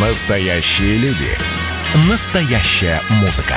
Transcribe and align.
Настоящие 0.00 0.96
люди. 0.98 1.26
Настоящая 2.08 3.00
музыка. 3.20 3.56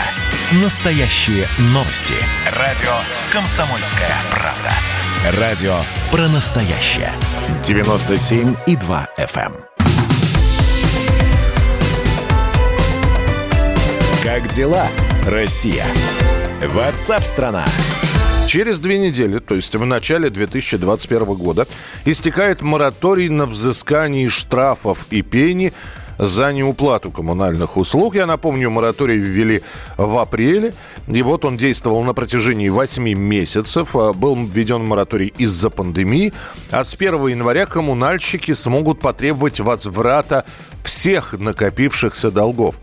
Настоящие 0.63 1.45
новости. 1.65 2.15
Радио 2.57 2.89
«Комсомольская 3.31 4.09
правда». 4.31 5.39
Радио 5.39 5.75
про 6.09 6.27
настоящее. 6.29 7.11
97,2 7.61 9.07
FM. 9.19 9.53
эм. 9.53 9.65
Как 14.23 14.47
дела, 14.47 14.87
Россия? 15.27 15.85
Ватсап-страна! 16.65 17.65
Через 18.47 18.79
две 18.79 18.97
недели, 18.97 19.37
то 19.37 19.53
есть 19.55 19.75
в 19.75 19.85
начале 19.85 20.31
2021 20.31 21.23
года, 21.35 21.67
истекает 22.03 22.61
мораторий 22.63 23.29
на 23.29 23.45
взыскание 23.45 24.27
штрафов 24.27 25.05
и 25.11 25.21
пени 25.21 25.71
за 26.17 26.53
неуплату 26.53 27.11
коммунальных 27.11 27.77
услуг. 27.77 28.15
Я 28.15 28.25
напомню, 28.25 28.69
мораторий 28.69 29.17
ввели 29.17 29.61
в 29.97 30.17
апреле, 30.17 30.73
и 31.07 31.21
вот 31.21 31.45
он 31.45 31.57
действовал 31.57 32.03
на 32.03 32.13
протяжении 32.13 32.69
8 32.69 33.13
месяцев. 33.13 33.95
А, 33.95 34.13
Был 34.13 34.35
введен 34.35 34.83
мораторий 34.85 35.33
из-за 35.37 35.69
пандемии, 35.69 36.33
а 36.71 36.83
с 36.83 36.95
1 36.95 37.27
января 37.27 37.65
коммунальщики 37.65 38.53
смогут 38.53 38.99
потребовать 38.99 39.59
возврата 39.59 40.45
всех 40.83 41.33
накопившихся 41.33 42.31
долгов. 42.31 42.75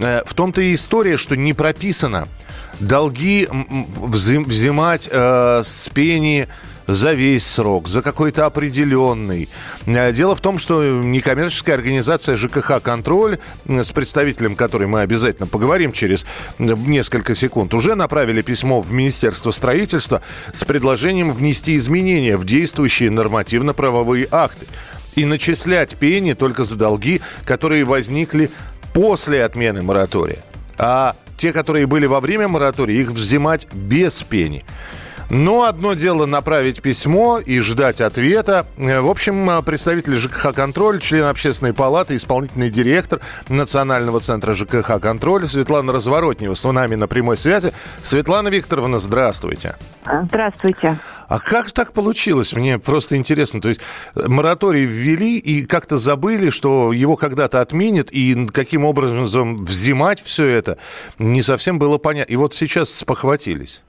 Э, 0.00 0.22
В 0.24 0.34
том-то 0.34 0.60
и 0.62 0.74
история, 0.74 1.16
что 1.16 1.36
не 1.36 1.52
прописано– 1.52 2.28
долги 2.80 3.48
взимать 3.50 5.08
э, 5.10 5.62
с 5.64 5.88
пени 5.88 6.48
за 6.86 7.12
весь 7.12 7.46
срок, 7.46 7.88
за 7.88 8.02
какой-то 8.02 8.46
определенный. 8.46 9.48
Э, 9.86 10.12
Дело 10.12 10.36
в 10.36 10.40
том, 10.40 10.58
что 10.58 10.82
некоммерческая 10.82 11.76
организация 11.76 12.36
ЖКХ 12.36 12.80
«Контроль», 12.82 13.38
э, 13.66 13.82
с 13.82 13.90
представителем 13.92 14.56
которой 14.56 14.86
мы 14.86 15.00
обязательно 15.00 15.46
поговорим 15.46 15.92
через 15.92 16.24
э, 16.58 16.64
несколько 16.64 17.34
секунд, 17.34 17.74
уже 17.74 17.94
направили 17.94 18.42
письмо 18.42 18.80
в 18.80 18.92
Министерство 18.92 19.50
строительства 19.50 20.22
с 20.52 20.64
предложением 20.64 21.32
внести 21.32 21.76
изменения 21.76 22.36
в 22.36 22.44
действующие 22.44 23.10
нормативно-правовые 23.10 24.28
акты 24.30 24.66
и 25.14 25.24
начислять 25.24 25.96
пени 25.96 26.34
только 26.34 26.64
за 26.64 26.76
долги, 26.76 27.20
которые 27.44 27.84
возникли 27.84 28.50
после 28.92 29.44
отмены 29.44 29.82
моратория. 29.82 30.38
А 30.78 31.16
те, 31.36 31.52
которые 31.52 31.86
были 31.86 32.06
во 32.06 32.20
время 32.20 32.48
моратория, 32.48 33.00
их 33.00 33.10
взимать 33.10 33.66
без 33.72 34.22
пени. 34.22 34.64
Но 35.28 35.64
одно 35.64 35.94
дело 35.94 36.24
направить 36.26 36.80
письмо 36.80 37.40
и 37.40 37.60
ждать 37.60 38.00
ответа. 38.00 38.66
Э, 38.76 39.00
В 39.00 39.08
общем, 39.08 39.50
э, 39.50 39.62
представитель 39.62 40.16
ЖКХ 40.16 40.54
«Контроль», 40.54 41.00
член 41.00 41.24
общественной 41.24 41.72
палаты, 41.72 42.14
исполнительный 42.14 42.70
директор 42.70 43.20
Национального 43.48 44.20
центра 44.20 44.54
ЖКХ 44.54 45.00
«Контроль» 45.00 45.46
Светлана 45.46 45.92
Разворотнева 45.92 46.54
с 46.54 46.70
нами 46.70 46.94
на 46.94 47.08
прямой 47.08 47.36
связи. 47.36 47.72
Светлана 48.02 48.48
Викторовна, 48.48 48.98
здравствуйте. 48.98 49.74
Здравствуйте. 50.04 50.98
А 51.28 51.40
как 51.40 51.72
так 51.72 51.92
получилось? 51.92 52.54
Мне 52.54 52.78
просто 52.78 53.16
интересно. 53.16 53.60
То 53.60 53.68
есть 53.68 53.80
э, 54.14 54.28
мораторий 54.28 54.84
ввели 54.84 55.38
и 55.38 55.66
как-то 55.66 55.98
забыли, 55.98 56.50
что 56.50 56.92
его 56.92 57.16
когда-то 57.16 57.60
отменят, 57.60 58.10
и 58.12 58.46
каким 58.46 58.84
образом 58.84 59.64
взимать 59.64 60.22
все 60.22 60.46
это 60.46 60.78
не 61.18 61.42
совсем 61.42 61.80
было 61.80 61.98
понятно. 61.98 62.32
И 62.32 62.36
вот 62.36 62.54
сейчас 62.54 62.94
спохватились. 62.94 63.82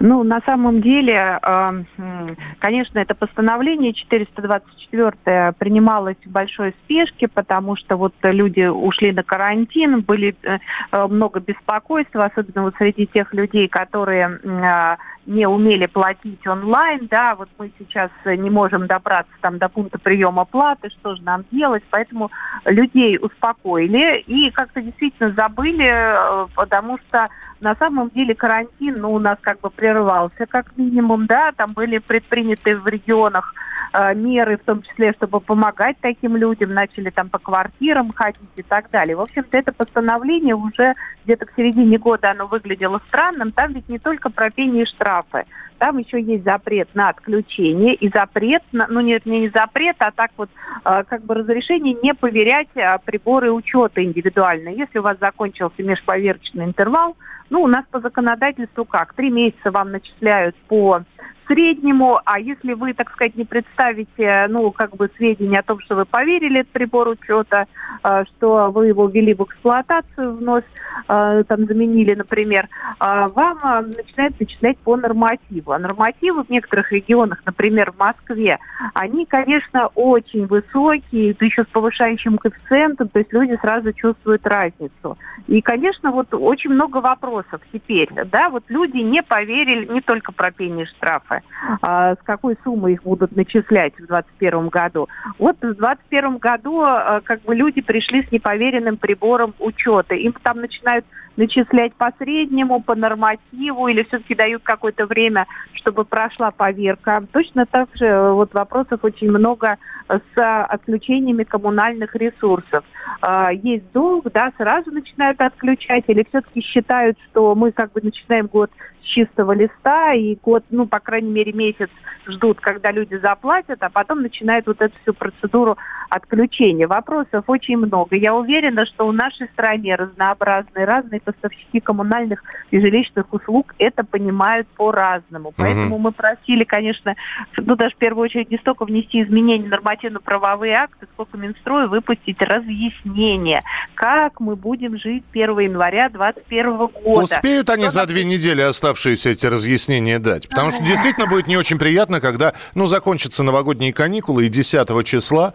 Ну, 0.00 0.22
на 0.24 0.40
самом 0.44 0.80
деле, 0.80 1.38
э, 1.40 1.82
м, 1.98 2.36
конечно, 2.58 2.98
это 2.98 3.14
постановление 3.14 3.92
424 3.92 5.52
принималось 5.58 6.16
в 6.24 6.30
большой 6.30 6.74
спешке, 6.84 7.28
потому 7.28 7.76
что 7.76 7.96
вот 7.96 8.14
люди 8.22 8.66
ушли 8.66 9.12
на 9.12 9.22
карантин, 9.22 10.00
были 10.00 10.34
э, 10.42 10.58
э, 10.92 11.06
много 11.06 11.40
беспокойства, 11.40 12.24
особенно 12.24 12.62
вот 12.62 12.74
среди 12.76 13.06
тех 13.06 13.32
людей, 13.32 13.68
которые 13.68 14.40
а, 14.44 14.96
не 15.26 15.46
умели 15.46 15.86
платить 15.86 16.46
онлайн, 16.46 17.06
да, 17.10 17.34
вот 17.34 17.48
мы 17.58 17.70
сейчас 17.78 18.10
не 18.24 18.50
можем 18.50 18.86
добраться 18.86 19.32
там 19.40 19.58
до 19.58 19.68
пункта 19.68 19.98
приема 19.98 20.44
платы, 20.44 20.90
что 20.90 21.14
же 21.14 21.22
нам 21.22 21.44
делать, 21.50 21.82
поэтому 21.90 22.28
людей 22.64 23.18
успокоили 23.20 24.20
и 24.20 24.50
как-то 24.50 24.80
действительно 24.80 25.32
забыли, 25.32 25.86
э, 25.86 26.46
потому 26.54 26.98
что 26.98 27.28
на 27.60 27.74
самом 27.76 28.10
деле 28.10 28.34
карантин, 28.34 28.96
ну, 28.98 29.12
у 29.12 29.18
нас 29.18 29.38
как 29.40 29.60
бы 29.60 29.70
прервался 29.70 30.46
как 30.46 30.76
минимум, 30.76 31.26
да, 31.26 31.52
там 31.52 31.72
были 31.72 31.98
предприняты 31.98 32.76
в 32.76 32.86
регионах 32.86 33.54
э, 33.54 33.83
меры, 34.14 34.56
в 34.56 34.64
том 34.64 34.82
числе, 34.82 35.12
чтобы 35.12 35.40
помогать 35.40 35.96
таким 36.00 36.36
людям, 36.36 36.74
начали 36.74 37.10
там 37.10 37.28
по 37.28 37.38
квартирам 37.38 38.12
ходить 38.12 38.40
и 38.56 38.62
так 38.62 38.90
далее. 38.90 39.16
В 39.16 39.20
общем-то, 39.20 39.56
это 39.56 39.72
постановление 39.72 40.54
уже 40.54 40.94
где-то 41.24 41.46
к 41.46 41.52
середине 41.56 41.98
года 41.98 42.30
оно 42.30 42.46
выглядело 42.46 43.00
странным. 43.08 43.52
Там 43.52 43.72
ведь 43.72 43.88
не 43.88 43.98
только 43.98 44.30
про 44.30 44.50
пени 44.50 44.82
и 44.82 44.86
штрафы. 44.86 45.44
Там 45.78 45.98
еще 45.98 46.20
есть 46.20 46.44
запрет 46.44 46.88
на 46.94 47.08
отключение 47.08 47.94
и 47.94 48.08
запрет, 48.08 48.62
на, 48.72 48.86
ну 48.88 49.00
нет, 49.00 49.26
не 49.26 49.48
запрет, 49.48 49.96
а 49.98 50.12
так 50.12 50.30
вот 50.36 50.48
э, 50.84 51.04
как 51.08 51.24
бы 51.24 51.34
разрешение 51.34 51.94
не 52.00 52.14
поверять 52.14 52.68
э, 52.74 52.96
приборы 53.04 53.52
учета 53.52 54.02
индивидуальные. 54.02 54.76
Если 54.76 54.98
у 54.98 55.02
вас 55.02 55.18
закончился 55.18 55.82
межповерочный 55.82 56.66
интервал, 56.66 57.16
ну, 57.50 57.62
у 57.62 57.66
нас 57.66 57.84
по 57.90 58.00
законодательству 58.00 58.84
как? 58.84 59.14
Три 59.14 59.30
месяца 59.30 59.70
вам 59.70 59.90
начисляют 59.90 60.56
по 60.68 61.02
среднему, 61.46 62.20
а 62.24 62.38
если 62.38 62.72
вы, 62.72 62.94
так 62.94 63.10
сказать, 63.10 63.36
не 63.36 63.44
представите, 63.44 64.46
ну, 64.48 64.70
как 64.70 64.96
бы 64.96 65.10
сведения 65.16 65.60
о 65.60 65.62
том, 65.62 65.80
что 65.80 65.96
вы 65.96 66.04
поверили 66.04 66.62
прибор 66.62 67.08
учета, 67.08 67.66
э, 68.02 68.24
что 68.24 68.70
вы 68.70 68.88
его 68.88 69.06
ввели 69.06 69.34
в 69.34 69.42
эксплуатацию 69.42 70.36
вновь, 70.36 70.64
э, 71.08 71.44
там 71.46 71.66
заменили, 71.66 72.14
например, 72.14 72.68
э, 73.00 73.28
вам 73.34 73.58
начинают 73.96 74.38
начислять 74.40 74.78
по 74.78 74.96
нормативу. 74.96 75.72
А 75.72 75.78
нормативы 75.78 76.44
в 76.44 76.50
некоторых 76.50 76.92
регионах, 76.92 77.42
например, 77.44 77.92
в 77.92 77.98
Москве, 77.98 78.58
они, 78.94 79.26
конечно, 79.26 79.88
очень 79.94 80.46
высокие, 80.46 81.34
да 81.38 81.46
еще 81.46 81.64
с 81.64 81.66
повышающим 81.66 82.38
коэффициентом, 82.38 83.08
то 83.08 83.18
есть 83.18 83.32
люди 83.32 83.56
сразу 83.60 83.92
чувствуют 83.92 84.46
разницу. 84.46 85.18
И, 85.46 85.60
конечно, 85.60 86.10
вот 86.10 86.28
очень 86.32 86.70
много 86.70 86.98
вопросов 86.98 87.60
теперь, 87.72 88.08
да, 88.26 88.48
вот 88.48 88.64
люди 88.68 88.98
не 88.98 89.22
поверили 89.22 89.86
не 89.86 90.00
только 90.00 90.32
про 90.32 90.50
пени 90.50 90.82
и 90.82 90.86
штрафы, 91.34 91.42
а, 91.82 92.14
с 92.14 92.18
какой 92.24 92.56
суммы 92.64 92.92
их 92.92 93.02
будут 93.02 93.34
начислять 93.36 93.94
в 93.94 94.06
2021 94.06 94.68
году. 94.68 95.08
Вот 95.38 95.56
в 95.56 95.60
2021 95.60 96.38
году 96.38 96.80
а, 96.80 97.20
как 97.22 97.42
бы 97.42 97.54
люди 97.54 97.80
пришли 97.80 98.24
с 98.24 98.32
неповеренным 98.32 98.96
прибором 98.96 99.54
учета. 99.58 100.14
Им 100.14 100.34
там 100.42 100.60
начинают 100.60 101.04
начислять 101.36 101.94
по 101.94 102.12
среднему, 102.18 102.80
по 102.80 102.94
нормативу, 102.94 103.88
или 103.88 104.02
все-таки 104.04 104.34
дают 104.34 104.62
какое-то 104.62 105.06
время, 105.06 105.46
чтобы 105.72 106.04
прошла 106.04 106.50
поверка. 106.50 107.22
Точно 107.32 107.66
так 107.66 107.88
же 107.94 108.06
э, 108.06 108.32
вот 108.32 108.54
вопросов 108.54 109.00
очень 109.02 109.30
много 109.30 109.78
с 110.08 110.64
отключениями 110.68 111.44
коммунальных 111.44 112.14
ресурсов. 112.14 112.84
А, 113.20 113.52
Есть 113.52 113.90
долг, 113.92 114.30
да, 114.32 114.52
сразу 114.56 114.90
начинают 114.90 115.40
отключать, 115.40 116.04
или 116.08 116.26
все-таки 116.28 116.60
считают, 116.60 117.18
что 117.30 117.54
мы 117.54 117.72
как 117.72 117.92
бы 117.92 118.00
начинаем 118.02 118.46
год 118.46 118.70
с 119.02 119.06
чистого 119.06 119.52
листа, 119.52 120.12
и 120.12 120.36
год, 120.42 120.64
ну, 120.70 120.86
по 120.86 121.00
крайней 121.00 121.30
мере, 121.30 121.52
месяц 121.52 121.88
ждут, 122.26 122.60
когда 122.60 122.90
люди 122.90 123.16
заплатят, 123.16 123.82
а 123.82 123.90
потом 123.90 124.22
начинают 124.22 124.66
вот 124.66 124.80
эту 124.80 124.94
всю 125.02 125.14
процедуру 125.14 125.76
отключения. 126.10 126.86
Вопросов 126.86 127.44
очень 127.46 127.76
много. 127.76 128.16
Я 128.16 128.34
уверена, 128.34 128.86
что 128.86 129.06
в 129.06 129.12
нашей 129.12 129.46
стране 129.48 129.94
разнообразные, 129.94 130.84
разные 130.84 131.20
поставщики 131.24 131.80
коммунальных 131.80 132.42
и 132.70 132.80
жилищных 132.80 133.32
услуг 133.32 133.74
это 133.78 134.04
понимают 134.04 134.66
по-разному. 134.68 135.52
Поэтому 135.56 135.98
мы 135.98 136.12
просили, 136.12 136.64
конечно, 136.64 137.14
ну, 137.56 137.76
даже 137.76 137.94
в 137.94 137.98
первую 137.98 138.24
очередь 138.24 138.50
не 138.50 138.58
столько 138.58 138.84
внести 138.84 139.22
изменения 139.22 139.68
нормативно-правовые 139.68 140.74
акты, 140.74 141.06
сколько 141.12 141.36
Минстрою 141.36 141.88
выпустить 141.88 142.40
разъяснение, 142.40 143.62
как 143.94 144.40
мы 144.40 144.56
будем 144.56 144.98
жить 144.98 145.24
1 145.32 145.58
января 145.60 146.08
2021 146.08 146.76
года. 146.76 147.22
Успеют 147.22 147.70
они 147.70 147.88
за 147.88 148.06
две 148.06 148.24
недели 148.24 148.60
оставшиеся 148.60 149.30
эти 149.30 149.46
разъяснения 149.46 150.18
дать? 150.18 150.48
Потому 150.48 150.70
что 150.70 150.82
действительно 150.84 151.26
будет 151.26 151.46
не 151.46 151.56
очень 151.56 151.78
приятно, 151.78 152.20
когда, 152.20 152.54
ну, 152.74 152.86
закончатся 152.86 153.42
новогодние 153.42 153.92
каникулы, 153.92 154.46
и 154.46 154.48
10 154.48 155.04
числа 155.04 155.54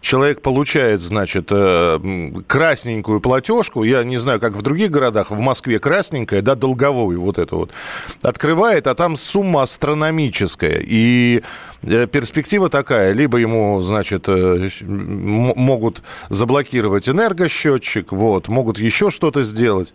человек 0.00 0.42
получает, 0.42 1.00
значит, 1.00 1.48
э, 1.50 1.98
красненькую 2.46 3.20
платежку, 3.20 3.82
я 3.82 4.04
не 4.04 4.16
знаю, 4.16 4.40
как 4.40 4.52
в 4.52 4.62
других 4.62 4.90
городах, 4.90 5.07
в 5.30 5.38
Москве 5.38 5.78
красненькая, 5.78 6.42
да, 6.42 6.54
долговую 6.54 7.20
вот 7.20 7.38
эту 7.38 7.58
вот, 7.58 7.70
открывает, 8.22 8.86
а 8.86 8.94
там 8.94 9.16
сумма 9.16 9.62
астрономическая, 9.62 10.80
и 10.84 11.42
э, 11.82 12.06
перспектива 12.06 12.68
такая, 12.68 13.12
либо 13.12 13.38
ему, 13.38 13.80
значит, 13.82 14.24
э, 14.28 14.68
могут 14.82 16.02
заблокировать 16.28 17.08
энергосчетчик, 17.08 18.12
вот, 18.12 18.48
могут 18.48 18.78
еще 18.78 19.10
что-то 19.10 19.42
сделать. 19.42 19.92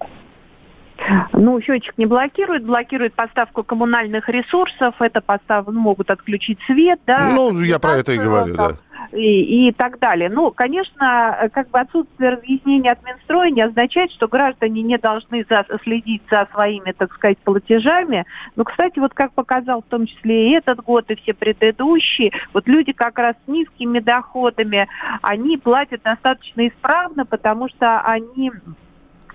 Ну, 1.33 1.61
счетчик 1.61 1.97
не 1.97 2.05
блокирует, 2.05 2.63
блокирует 2.63 3.13
поставку 3.13 3.63
коммунальных 3.63 4.29
ресурсов, 4.29 4.95
это 4.99 5.21
постав... 5.21 5.67
Ну, 5.67 5.79
могут 5.79 6.09
отключить 6.11 6.59
свет, 6.65 6.99
да. 7.05 7.31
Ну, 7.33 7.59
я 7.61 7.79
про 7.79 7.97
это 7.97 8.13
и 8.13 8.17
говорю, 8.17 8.55
да 8.55 8.71
и, 9.11 9.67
и 9.67 9.71
так 9.71 9.99
далее. 9.99 10.29
Ну, 10.29 10.51
конечно, 10.51 11.49
как 11.53 11.69
бы 11.69 11.79
отсутствие 11.79 12.31
разъяснения 12.31 12.91
от 12.91 13.03
Минстроя 13.03 13.49
не 13.51 13.61
означает, 13.61 14.11
что 14.11 14.27
граждане 14.27 14.81
не 14.81 14.97
должны 14.97 15.45
за, 15.49 15.65
следить 15.83 16.23
за 16.29 16.47
своими, 16.51 16.91
так 16.91 17.13
сказать, 17.13 17.37
платежами. 17.39 18.25
Но, 18.55 18.63
кстати, 18.63 18.99
вот 18.99 19.13
как 19.13 19.33
показал 19.33 19.81
в 19.81 19.85
том 19.85 20.05
числе 20.05 20.49
и 20.49 20.53
этот 20.53 20.83
год, 20.83 21.09
и 21.09 21.15
все 21.15 21.33
предыдущие, 21.33 22.31
вот 22.53 22.67
люди 22.67 22.91
как 22.91 23.17
раз 23.19 23.35
с 23.45 23.47
низкими 23.47 23.99
доходами, 23.99 24.87
они 25.21 25.57
платят 25.57 26.01
достаточно 26.03 26.67
исправно, 26.67 27.25
потому 27.25 27.69
что 27.69 28.01
они 28.01 28.51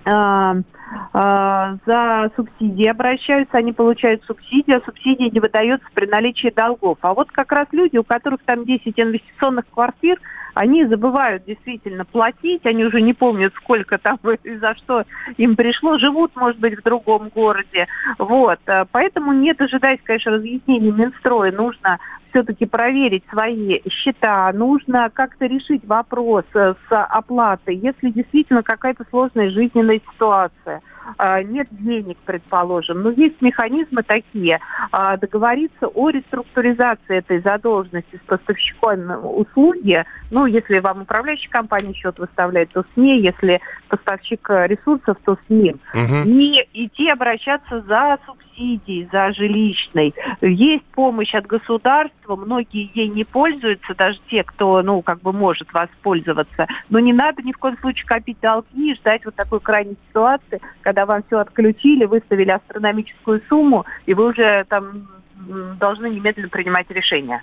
а, 0.05 0.55
за 1.13 2.31
субсидии 2.35 2.87
обращаются, 2.87 3.57
они 3.57 3.73
получают 3.73 4.23
субсидии, 4.23 4.73
а 4.73 4.81
субсидии 4.81 5.29
не 5.29 5.39
выдаются 5.39 5.87
при 5.93 6.05
наличии 6.05 6.51
долгов. 6.55 6.97
А 7.01 7.13
вот 7.13 7.31
как 7.31 7.51
раз 7.51 7.67
люди, 7.71 7.97
у 7.97 8.03
которых 8.03 8.41
там 8.43 8.65
10 8.65 8.99
инвестиционных 8.99 9.65
квартир, 9.69 10.19
они 10.53 10.85
забывают 10.85 11.45
действительно 11.45 12.05
платить, 12.05 12.65
они 12.65 12.83
уже 12.83 13.01
не 13.01 13.13
помнят, 13.13 13.53
сколько 13.55 13.97
там 13.97 14.19
и 14.43 14.55
за 14.55 14.75
что 14.75 15.03
им 15.37 15.55
пришло, 15.55 15.97
живут, 15.97 16.35
может 16.35 16.59
быть, 16.59 16.77
в 16.77 16.83
другом 16.83 17.29
городе. 17.29 17.87
Вот. 18.17 18.59
Э, 18.67 18.85
поэтому 18.91 19.33
не 19.33 19.53
дожидаясь, 19.53 19.99
конечно, 20.03 20.33
разъяснений 20.33 20.91
Минстроя, 20.91 21.51
нужно 21.51 21.99
все-таки 22.29 22.65
проверить 22.65 23.23
свои 23.29 23.81
счета, 23.89 24.51
нужно 24.53 25.09
как-то 25.09 25.45
решить 25.45 25.85
вопрос 25.85 26.45
э, 26.53 26.75
с 26.87 26.91
оплатой, 26.91 27.75
если 27.75 28.09
действительно 28.09 28.61
какая-то 28.61 29.05
сложная 29.09 29.49
жизненная 29.49 30.01
ситуация. 30.13 30.78
А, 31.17 31.41
нет 31.41 31.67
денег, 31.71 32.17
предположим. 32.25 33.01
Но 33.01 33.11
есть 33.11 33.41
механизмы 33.41 34.03
такие. 34.03 34.59
А, 34.91 35.17
договориться 35.17 35.87
о 35.87 36.09
реструктуризации 36.09 37.17
этой 37.17 37.41
задолженности 37.41 38.19
с 38.23 38.27
поставщиком 38.27 38.79
услуги. 39.23 40.03
Ну, 40.31 40.45
если 40.45 40.79
вам 40.79 41.01
управляющая 41.01 41.49
компания 41.49 41.93
счет 41.93 42.19
выставляет, 42.19 42.71
то 42.71 42.83
с 42.83 42.97
ней. 42.97 43.21
Если 43.21 43.59
поставщик 43.87 44.47
ресурсов, 44.49 45.17
то 45.25 45.35
с 45.35 45.49
ним. 45.49 45.79
Угу. 45.93 46.29
И 46.29 46.67
идти 46.73 47.09
обращаться 47.09 47.81
за 47.81 48.17
субсидией 48.25 48.48
субсидий 48.59 49.07
за 49.11 49.33
жилищной. 49.33 50.13
Есть 50.41 50.85
помощь 50.93 51.33
от 51.33 51.47
государства, 51.47 52.35
многие 52.35 52.91
ей 52.93 53.07
не 53.07 53.23
пользуются, 53.23 53.95
даже 53.95 54.19
те, 54.29 54.43
кто, 54.43 54.81
ну, 54.83 55.01
как 55.01 55.21
бы 55.21 55.33
может 55.33 55.71
воспользоваться. 55.73 56.67
Но 56.89 56.99
не 56.99 57.13
надо 57.13 57.41
ни 57.41 57.51
в 57.51 57.57
коем 57.57 57.77
случае 57.79 58.05
копить 58.05 58.39
долги 58.41 58.91
и 58.91 58.95
ждать 58.95 59.25
вот 59.25 59.35
такой 59.35 59.59
крайней 59.59 59.97
ситуации, 60.09 60.61
когда 60.81 61.05
вам 61.05 61.23
все 61.27 61.39
отключили, 61.39 62.05
выставили 62.05 62.51
астрономическую 62.51 63.41
сумму, 63.49 63.85
и 64.05 64.13
вы 64.13 64.27
уже 64.27 64.65
там 64.69 65.07
должны 65.79 66.07
немедленно 66.07 66.49
принимать 66.49 66.89
решение. 66.89 67.41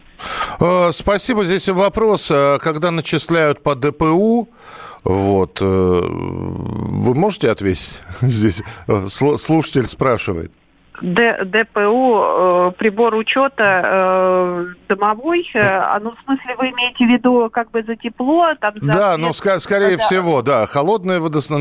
Э, 0.61 0.91
спасибо. 0.93 1.45
Здесь 1.45 1.69
вопрос, 1.71 2.31
э, 2.31 2.59
когда 2.61 2.91
начисляют 2.91 3.63
по 3.63 3.75
ДПУ, 3.75 4.51
вот, 5.03 5.59
э, 5.63 5.65
вы 5.65 7.15
можете 7.15 7.51
ответить? 7.51 8.03
Здесь 8.21 8.63
слушатель 9.09 9.87
спрашивает. 9.87 10.53
Д, 11.03 11.45
ДПУ, 11.45 12.19
э, 12.19 12.73
прибор 12.79 13.15
учета 13.15 13.83
э, 13.85 14.67
домовой, 14.89 15.49
э, 15.55 15.61
а 15.61 15.99
ну 16.01 16.13
в 16.13 16.25
смысле 16.25 16.57
вы 16.59 16.71
имеете 16.71 17.07
в 17.07 17.09
виду 17.09 17.49
как 17.51 17.71
бы 17.71 17.83
за 17.83 17.97
тепло? 17.97 18.53
Там, 18.61 18.75
за 18.81 18.93
да, 18.93 19.17
ну 19.19 19.29
ск- 19.31 19.59
скорее 19.59 19.97
да. 19.97 20.03
всего, 20.03 20.43
да, 20.43 20.67
холодное 20.67 21.21
водоснабжение 21.21 21.57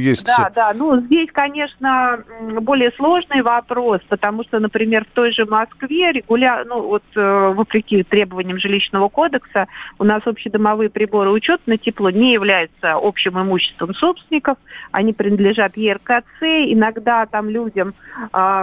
есть. 0.00 0.26
Да, 0.26 0.50
да, 0.54 0.72
ну 0.74 1.00
здесь, 1.00 1.28
конечно, 1.32 2.18
более 2.60 2.90
сложный 2.92 3.42
вопрос, 3.42 4.00
потому 4.08 4.44
что, 4.44 4.58
например, 4.58 5.04
в 5.04 5.14
той 5.14 5.32
же 5.32 5.44
Москве 5.44 6.12
регулярно, 6.12 6.74
ну 6.74 6.82
вот 6.82 7.02
э, 7.14 7.52
вопреки 7.54 8.02
требованиям 8.02 8.58
жилищного 8.58 9.08
кодекса, 9.08 9.66
у 9.98 10.04
нас 10.04 10.22
общедомовые 10.26 10.90
приборы 10.90 11.30
учета 11.30 11.62
на 11.66 11.78
тепло 11.78 12.10
не 12.10 12.32
являются 12.32 12.94
общим 12.94 13.40
имуществом 13.40 13.94
собственников, 13.94 14.58
они 14.92 15.12
принадлежат 15.12 15.76
ЕРКЦ, 15.76 16.42
иногда 16.42 17.26
там 17.26 17.48
людям 17.48 17.94
э, 18.32 18.59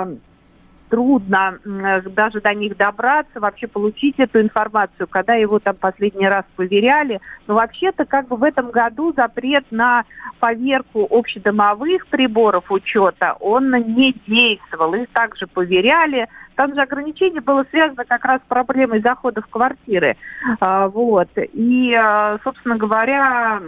трудно 0.90 1.60
даже 1.64 2.42
до 2.42 2.54
них 2.54 2.78
добраться, 2.78 3.40
вообще 3.40 3.68
получить 3.68 4.16
эту 4.20 4.42
информацию, 4.42 5.08
когда 5.08 5.34
его 5.34 5.60
там 5.60 5.76
последний 5.76 6.28
раз 6.28 6.46
проверяли. 6.56 7.20
Но 7.48 7.56
вообще-то 7.56 8.06
как 8.06 8.28
бы 8.28 8.38
в 8.38 8.44
этом 8.44 8.72
году 8.72 9.14
запрет 9.14 9.66
на 9.72 10.06
поверку 10.40 11.08
общедомовых 11.10 12.08
приборов 12.08 12.72
учета, 12.72 13.36
он 13.40 13.72
не 13.72 14.16
действовал. 14.28 14.94
Их 14.94 15.10
также 15.10 15.48
проверяли. 15.48 16.28
Там 16.56 16.74
же 16.74 16.82
ограничение 16.82 17.42
было 17.42 17.66
связано 17.70 18.04
как 18.06 18.26
раз 18.26 18.42
с 18.42 18.48
проблемой 18.48 19.02
захода 19.02 19.42
в 19.42 19.48
квартиры. 19.48 20.18
А, 20.60 20.88
вот. 20.88 21.30
И, 21.36 21.94
а, 21.94 22.40
собственно 22.44 22.78
говоря, 22.78 23.62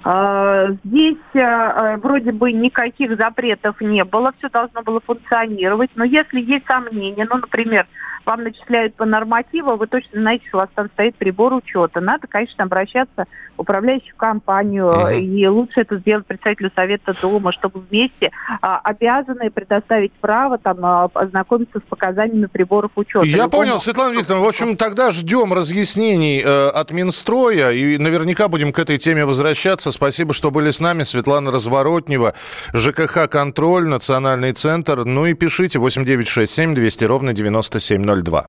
здесь 0.00 1.18
а, 1.34 1.96
вроде 1.98 2.32
бы 2.32 2.52
никаких 2.52 3.16
запретов 3.16 3.80
не 3.80 4.04
было, 4.04 4.32
все 4.38 4.48
должно 4.48 4.82
было 4.82 5.00
функционировать. 5.00 5.90
Но 5.94 6.04
если 6.04 6.40
есть 6.40 6.66
сомнения, 6.66 7.26
ну, 7.28 7.36
например, 7.36 7.86
вам 8.24 8.44
начисляют 8.44 8.94
по 8.94 9.04
нормативу, 9.04 9.76
вы 9.76 9.86
точно 9.86 10.20
знаете, 10.20 10.46
что 10.48 10.58
у 10.58 10.60
вас 10.60 10.70
там 10.74 10.86
стоит 10.94 11.16
прибор 11.16 11.52
учета. 11.52 12.00
Надо, 12.00 12.26
конечно, 12.26 12.64
обращаться 12.64 13.26
в 13.56 13.60
управляющую 13.62 14.14
компанию, 14.16 15.08
и 15.10 15.46
лучше 15.46 15.80
это 15.80 15.98
сделать 15.98 16.26
представителю 16.26 16.70
Совета 16.74 17.12
Дома, 17.20 17.52
чтобы 17.52 17.80
вместе 17.80 18.30
а, 18.60 18.80
обязаны 18.82 19.50
предоставить 19.50 20.12
право 20.14 20.58
там 20.58 20.78
а, 20.84 21.10
ознакомиться 21.14 21.78
с 21.78 21.82
показаниями 21.82 22.46
приборов 22.46 22.92
учета. 22.96 23.26
Я 23.26 23.44
Любому... 23.44 23.50
понял, 23.50 23.80
Светлана 23.80 24.14
Викторовна. 24.14 24.46
В 24.46 24.48
общем, 24.48 24.76
тогда 24.76 25.10
ждем 25.10 25.52
разъяснений 25.52 26.42
э, 26.44 26.68
от 26.68 26.90
Минстроя, 26.92 27.70
и 27.70 27.98
наверняка 27.98 28.48
будем 28.48 28.72
к 28.72 28.78
этой 28.78 28.98
теме 28.98 29.24
возвращаться. 29.24 29.92
Спасибо, 29.92 30.32
что 30.34 30.50
были 30.50 30.70
с 30.70 30.80
нами. 30.80 31.02
Светлана 31.02 31.50
Разворотнева, 31.50 32.34
ЖКХ 32.72 33.28
«Контроль», 33.28 33.86
Национальный 33.86 34.52
центр. 34.52 35.04
Ну 35.04 35.26
и 35.26 35.34
пишите 35.34 35.78
8967 35.78 36.74
200 36.74 37.04
ровно 37.04 37.32
97 37.32 38.02
02. 38.14 38.46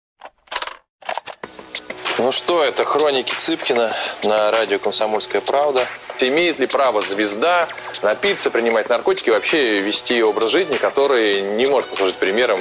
Ну 2.19 2.31
что, 2.31 2.63
это 2.63 2.83
хроники 2.83 3.33
Цыпкина 3.33 3.93
на 4.23 4.51
радио 4.51 4.79
«Комсомольская 4.79 5.41
правда». 5.41 5.85
Имеет 6.19 6.59
ли 6.59 6.67
право 6.67 7.01
звезда 7.01 7.67
напиться, 8.01 8.49
принимать 8.49 8.87
наркотики 8.87 9.29
и 9.29 9.31
вообще 9.31 9.79
вести 9.79 10.23
образ 10.23 10.51
жизни, 10.51 10.75
который 10.77 11.41
не 11.41 11.65
может 11.65 11.89
послужить 11.89 12.15
примером 12.15 12.59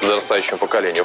подрастающему 0.00 0.58
поколению? 0.58 1.04